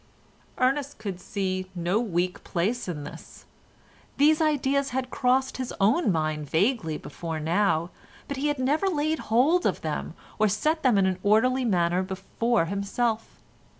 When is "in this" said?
2.87-3.45